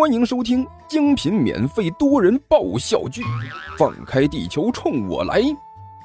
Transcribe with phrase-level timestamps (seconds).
[0.00, 3.20] 欢迎收听精品免费多人爆笑剧
[3.76, 5.42] 《放开地球冲我来》，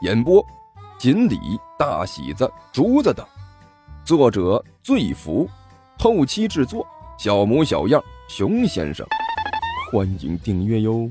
[0.01, 0.45] 演播：
[0.99, 1.39] 锦鲤、
[1.79, 3.25] 大喜子、竹子等，
[4.03, 5.49] 作者：醉福，
[5.97, 6.85] 后期制作：
[7.17, 9.07] 小模小样、熊先生。
[9.89, 11.09] 欢迎订阅哟。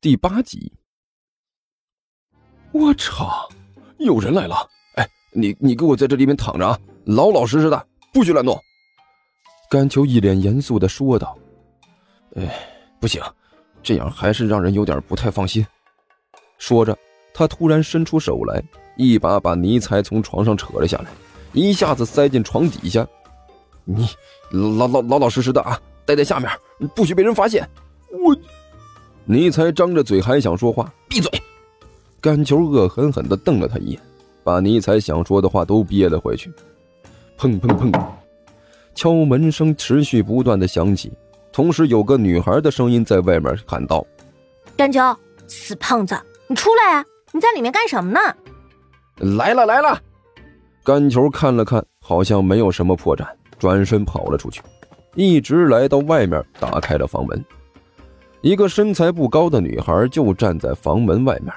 [0.00, 0.72] 第八集，
[2.72, 3.48] 我操，
[3.98, 4.68] 有人来了！
[4.96, 8.60] 哎，你你给我在这里面躺着啊，老老实实的，不许乱动。
[9.68, 11.36] 甘秋一脸严肃的说道
[12.36, 12.54] ：“哎，
[13.00, 13.20] 不行，
[13.82, 15.66] 这样还是让人有点不太放心。”
[16.58, 16.96] 说着，
[17.34, 18.62] 他突然伸出手来，
[18.96, 21.06] 一把把尼才从床上扯了下来，
[21.52, 23.06] 一下子塞进床底下。
[23.84, 24.08] “你
[24.50, 26.50] 老老老老实实的啊，待在下面，
[26.94, 27.68] 不许被人发现。”
[28.24, 28.36] 我，
[29.24, 31.30] 尼才张着嘴还想说话，闭嘴！
[32.20, 34.00] 甘秋恶狠狠地瞪了他一眼，
[34.44, 36.50] 把尼才想说的话都憋了回去。
[37.36, 37.92] 砰砰砰！
[38.96, 41.12] 敲门声持续不断的响起，
[41.52, 44.04] 同时有个女孩的声音在外面喊道
[44.74, 44.98] ：“甘秋，
[45.46, 47.04] 死胖子，你出来啊！
[47.32, 48.18] 你在里面干什么呢？”
[49.36, 50.00] 来了来了，
[50.82, 53.26] 甘球看了看，好像没有什么破绽，
[53.58, 54.62] 转身跑了出去，
[55.14, 57.44] 一直来到外面，打开了房门。
[58.40, 61.52] 一个身材不高的女孩就站在房门外面，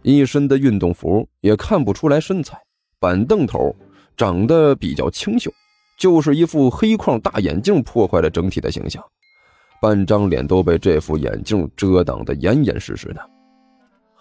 [0.00, 2.58] 一身的运动服，也看不出来身材，
[2.98, 3.76] 板凳头，
[4.16, 5.52] 长得比较清秀。
[5.98, 9.04] 就是一副黑框大眼镜破坏了整体的形象，
[9.82, 13.30] 半张脸都被这副眼镜遮挡的严严实实的。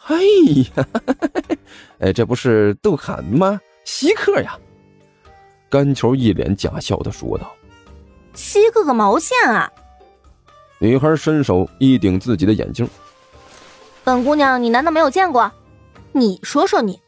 [0.08, 0.17] 哎
[0.75, 0.88] 呀，
[2.00, 3.59] 哎，这不是杜涵吗？
[3.86, 4.58] 稀客呀！
[5.70, 7.53] 甘球一脸假笑的说道
[8.33, 9.72] ：“稀客个毛线啊！”
[10.80, 12.88] 女孩伸手一顶自己的眼镜
[14.03, 15.52] ：“本姑娘，你难道没有见过？
[16.14, 17.00] 你说说你，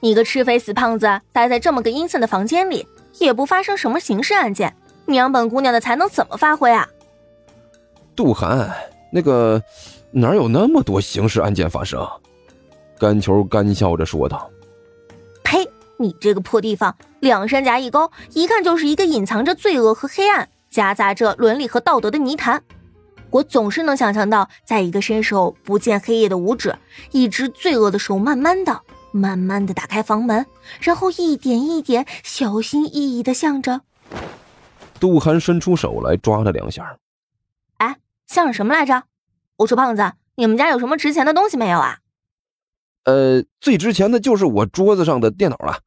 [0.00, 2.86] 你个吃肥死胖子，待在这么个阴森的房间里。”
[3.18, 4.74] 也不发生什么刑事案件，
[5.06, 6.88] 你让本姑娘的才能怎么发挥啊？
[8.14, 8.70] 杜涵，
[9.12, 9.62] 那个
[10.10, 12.06] 哪有那么多刑事案件发生？
[12.98, 14.50] 甘球干笑着说道
[15.44, 15.68] ：“呸！
[15.98, 22.62] 你这个破地方，两山夹一沟，一看就是一个隐藏着罪恶和黑暗，夹杂着伦理和道德的泥潭。
[23.30, 26.76] 我总是能想象到，在一个伸手不见黑夜的五指，
[27.12, 28.80] 一只罪恶的手，慢慢的。”
[29.16, 30.46] 慢慢的打开房门，
[30.80, 33.80] 然后一点一点小心翼翼的向着。
[35.00, 36.98] 杜涵伸出手来抓了两下。
[37.78, 37.96] 哎，
[38.26, 39.04] 像什么来着？
[39.56, 41.98] 我说胖子，你们家有什么值钱的东西没有啊？
[43.04, 45.80] 呃，最值钱的就是我桌子上的电脑了。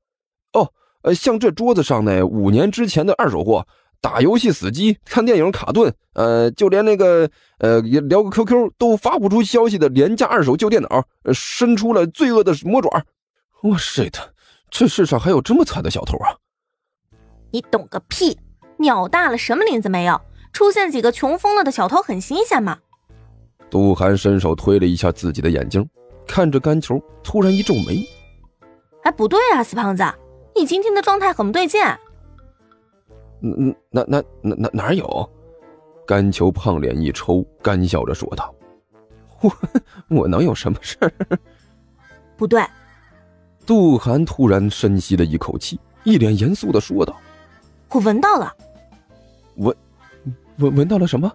[0.54, 0.72] 哦，
[1.04, 3.68] 呃，像这桌子上那五年之前的二手货，
[4.00, 11.04] 打游戏死机、看电影卡顿，呃，就连那个呃聊个 QQ 都发不出消息的廉价二手旧电脑，
[11.34, 13.04] 伸出了罪恶的魔爪。
[13.62, 14.14] 我 shit，
[14.70, 16.36] 这世上还有这么惨的小偷啊！
[17.52, 18.40] 你懂个屁！
[18.78, 20.20] 鸟大了什么林子没有？
[20.54, 22.80] 出现几个穷疯了的小偷很新鲜吗？
[23.70, 25.88] 杜涵伸手推了一下自己的眼睛，
[26.26, 28.04] 看着干球，突然一皱眉
[29.04, 30.04] ：“哎，不对啊，死胖子，
[30.56, 31.82] 你今天的状态很不对劲。
[33.44, 35.30] ”“嗯，哪哪哪哪哪有？”
[36.08, 38.56] 干球胖脸一抽，干笑着说道
[39.42, 39.52] ：“我
[40.22, 41.12] 我能有什么事儿
[42.38, 42.66] ？”“不对。”
[43.70, 47.16] 杜涵突然深吸了一口气，一脸严肃的说道
[47.92, 48.52] ：“我闻到了，
[49.58, 49.76] 闻，
[50.58, 51.32] 闻闻到了什么？”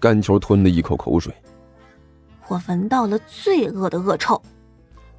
[0.00, 1.32] 甘球吞了一口口水
[2.50, 4.42] ：“我闻到了罪恶的恶臭。”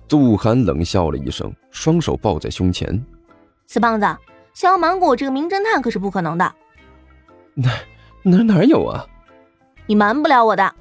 [0.10, 3.02] 杜涵冷笑了一声，双手抱在胸前
[3.66, 4.06] ：“死胖子，
[4.54, 6.54] 想要瞒过我这个名侦探可是不可能的。
[7.56, 7.72] ”“哪
[8.24, 9.08] 哪哪有啊？
[9.88, 10.76] 你瞒不了我的！”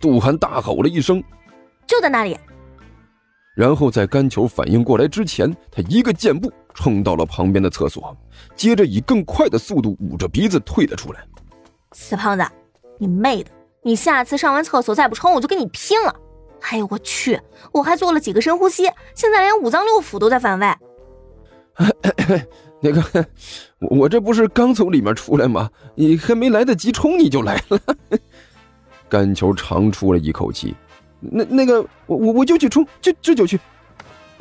[0.00, 1.22] 杜涵大吼了一声
[1.86, 2.36] ：“就在那里！”
[3.58, 8.16] 然后在甘球反应过来之前，他一个箭步冲到了旁边的厕所，
[8.54, 11.26] 接着以更快的速度捂着鼻子退了出来。
[11.90, 12.46] 死胖子，
[12.98, 13.50] 你妹的！
[13.82, 16.14] 你下次上完厕所再不冲，我就跟你拼了！
[16.70, 17.40] 哎呦我去，
[17.72, 20.72] 我还做了几个深呼吸，现在连五脏六腑都在反胃。
[22.80, 23.26] 那个，
[23.80, 25.68] 我这不是刚从里面出来吗？
[25.96, 27.80] 你还没来得及冲，你就来了。
[29.10, 30.76] 甘球长出了一口气。
[31.20, 33.58] 那那个，我我我就去冲，就这就去。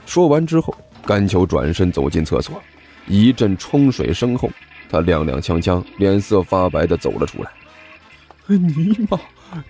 [0.05, 0.75] 说完之后，
[1.05, 2.61] 甘球转身走进厕所，
[3.07, 4.49] 一阵冲水声后，
[4.89, 7.51] 他踉踉跄跄、脸色发白的走了出来。
[8.47, 9.19] 尼玛，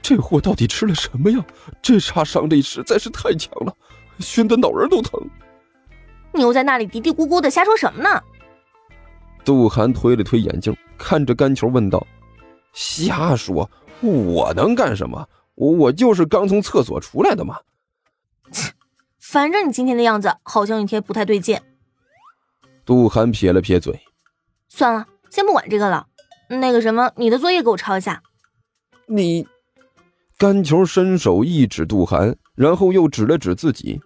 [0.02, 1.44] 这货到底吃了什么呀？
[1.82, 3.74] 这杀伤力实在是太强了，
[4.20, 5.20] 熏得脑仁都疼。
[6.34, 8.22] 你又在那里嘀嘀咕咕的瞎说什么呢？
[9.44, 12.06] 杜涵推了推眼镜，看着甘球问道
[12.74, 13.68] ：“瞎说，
[14.02, 15.26] 我能干什么？”
[15.58, 17.62] 我我就是刚从厕所出来的嘛，
[18.52, 18.72] 切，
[19.20, 21.60] 反正你今天的样子好像有些不太对劲。
[22.86, 24.00] 杜涵撇了撇嘴，
[24.70, 26.06] 算了，先不管这个了。
[26.50, 28.22] 那个什么，你的作业给我抄一下。
[29.08, 29.48] 你，
[30.38, 34.00] 甘球伸手一指杜涵，然后又指了指自己，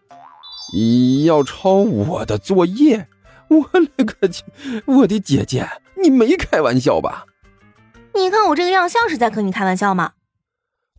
[0.74, 3.08] 你要抄我的作业？
[3.50, 4.44] 我勒个去！
[4.86, 5.68] 我的姐姐，
[6.02, 7.26] 你没开玩笑吧？
[8.16, 10.14] 你看我这个样像是在和你开玩笑吗？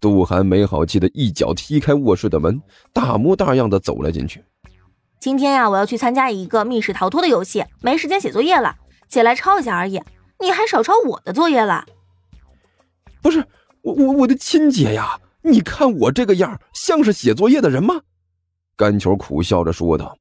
[0.02, 2.60] 杜涵没好气的一脚踢开卧室的门，
[2.92, 4.44] 大模大样的走了进去。
[5.20, 8.74] 今天呀，我要去参加一个密室逃脱的游戏，没时间写作业了，
[9.08, 10.02] 借来抄一下而已。
[10.40, 11.86] 你还少抄我的作业了？
[13.22, 13.46] 不是
[13.82, 15.20] 我我我的亲姐呀！
[15.42, 18.00] 你看我这个样像是写作业的人吗？
[18.76, 20.18] 甘球苦笑着说道。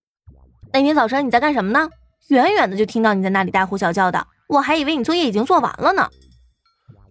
[0.72, 1.90] 那天早晨你在干什么呢？
[2.28, 6.08] 远远的就听到你在那里大呼小叫的，我还以为你作业已经做完了呢。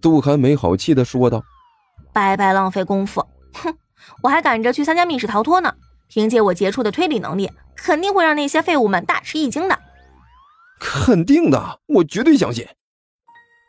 [0.01, 1.43] 杜涵没好气的说道。
[2.13, 3.75] 白白浪费功夫，哼！
[4.23, 5.75] 我还赶着去参加密室逃脱呢，
[6.09, 7.51] 凭借我杰出的推理能力。
[7.77, 9.79] 肯定会让那些废物们大吃一惊的，
[10.79, 12.67] 肯定的，我绝对相信。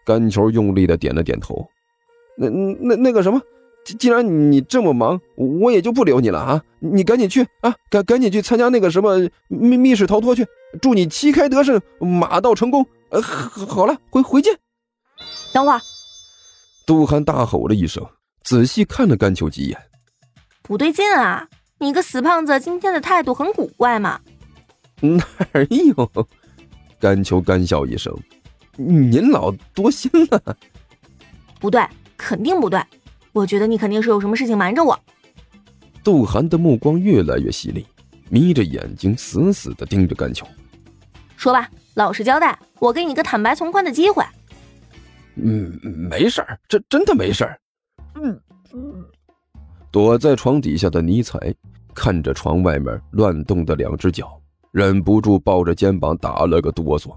[0.06, 1.66] 甘球用力的点了点头。
[2.38, 3.42] 那那那个什么，
[3.86, 6.62] 既然你这么忙，我也就不留你了啊！
[6.80, 9.18] 你赶紧去啊，赶赶紧去参加那个什么
[9.48, 10.46] 密密室逃脱去。
[10.82, 12.86] 祝你旗开得胜，马到成功。
[13.12, 14.58] 呃，好了，回回见。
[15.54, 15.80] 等会儿，
[16.86, 18.06] 杜涵大吼了一声，
[18.44, 19.78] 仔细看了甘秋几眼，
[20.62, 21.48] 不对劲啊！
[21.80, 24.20] 你个死胖子，今天的态度很古怪嘛？
[25.00, 25.24] 哪
[25.70, 26.12] 有？
[27.00, 28.16] 甘秋干笑一声
[28.78, 30.58] ：“您老多心了。”
[31.60, 31.84] 不对，
[32.18, 32.80] 肯定不对。
[33.32, 35.00] 我觉得你肯定是有什么事情瞒着我。
[36.04, 37.88] 杜涵的目光越来越犀利，
[38.30, 40.46] 眯着眼睛死死的盯着甘秋。
[41.38, 44.24] 说吧，老实交代，我给你个坦白从宽的机会。
[45.36, 47.58] 嗯，没事儿，这真的没事儿。
[48.16, 48.42] 嗯
[48.74, 49.06] 嗯。
[49.92, 51.54] 躲在床底下的尼采。
[51.94, 54.42] 看着床外面乱动的两只脚，
[54.72, 57.12] 忍不住抱着肩膀打了个哆嗦。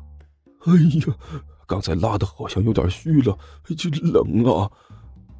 [0.66, 0.72] 哎
[1.06, 1.14] 呀，
[1.64, 4.68] 刚才拉的好像有点虚了，这冷啊！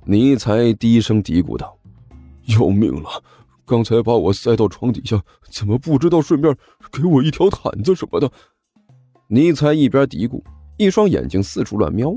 [0.05, 1.77] 尼才低声嘀咕道
[2.47, 3.11] ：“要命了！
[3.67, 5.21] 刚才把我塞到床底下，
[5.51, 6.57] 怎么不知道顺便
[6.93, 8.31] 给我一条毯子什么的？”
[9.27, 10.41] 尼才一边嘀咕，
[10.77, 12.15] 一双眼睛四处乱瞄，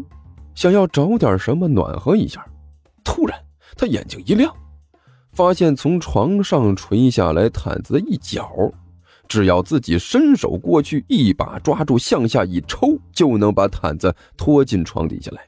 [0.54, 2.45] 想要找点什么暖和一下。
[3.07, 3.42] 突然，
[3.77, 4.54] 他眼睛一亮。
[5.31, 8.51] 发现从床上垂下来毯子的一角，
[9.30, 15.42] 只要自己伸手过去，一把抓住，向下一抽，就能把毯子拖进床底下来。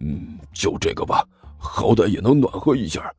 [0.00, 1.24] 嗯，就这个吧，
[1.56, 3.12] 好歹也能暖和一下。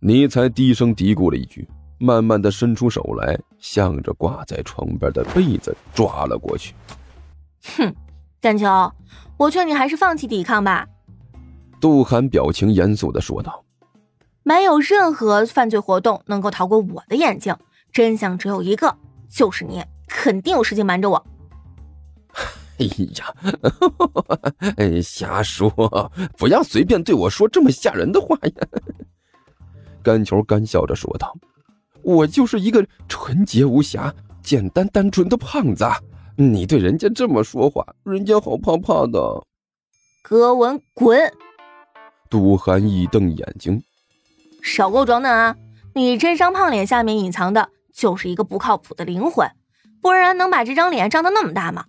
[0.00, 1.68] 尼才低声嘀咕了一句，
[1.98, 6.74] 慢慢的伸出手来，向着挂在床边的被子抓了过去。
[7.76, 7.94] 哼，
[8.40, 8.66] 甘秋，
[9.36, 10.88] 我劝你还是放弃抵抗吧。
[11.80, 13.64] 杜涵表情严肃的说道。
[14.42, 17.56] 没有任何犯罪活动能够逃过我的眼睛，
[17.92, 18.94] 真相只有一个，
[19.30, 21.26] 就是你肯定有事情瞒着我。
[22.78, 22.86] 哎
[23.16, 23.34] 呀，
[24.76, 25.70] 哎 瞎说，
[26.36, 28.52] 不要随便对我说这么吓人的话呀！
[30.02, 31.34] 甘球干笑着说道
[32.02, 34.12] ：“我就是一个纯洁无瑕、
[34.42, 35.86] 简单单纯的胖子，
[36.36, 39.42] 你对人家这么说话，人家好怕怕的。”
[40.22, 41.32] 格文，滚！
[42.34, 43.80] 杜涵一瞪眼睛。
[44.60, 45.54] 少给我装嫩啊！
[45.94, 49.48] 你这张胖脸下面隐藏的就是一个不靠谱的灵魂，
[50.02, 51.84] 不然能把这张脸张得那么大吗？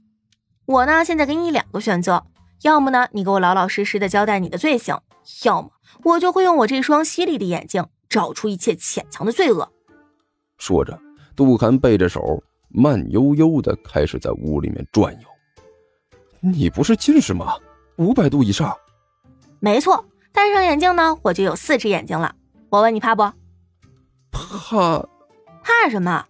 [0.68, 2.27] 我呢，现在给你两个选择，
[2.62, 5.01] 要么呢，你给我老老实实的交代你的罪行，
[5.45, 5.71] 要么
[6.03, 9.68] 我就会用我这双犀利的眼睛找出一切潜藏的罪恶。
[10.59, 10.95] 说着，
[11.35, 12.21] 杜涵背着手，
[12.69, 15.28] 慢悠悠的开始在屋里面转悠。
[16.40, 17.56] 你不是近视吗？
[17.95, 18.71] 五百度以上？
[19.59, 22.35] 没错，戴上眼镜呢，我就有四只眼睛了。
[22.69, 23.23] 我问你怕不？
[24.31, 25.07] 怕？
[25.63, 26.25] 怕什么？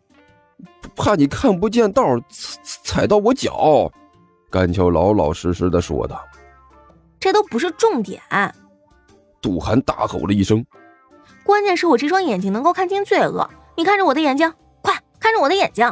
[0.96, 3.92] 怕你看不见道，踩踩到我脚。
[4.52, 6.24] 甘秋老老实实的说道。
[7.20, 8.22] 这都不是重点。
[9.42, 10.64] 杜涵大吼了一声。
[11.44, 13.50] 关键是我这双眼睛能够看清罪恶。
[13.76, 15.92] 你看着我的眼睛，快看着我的眼睛。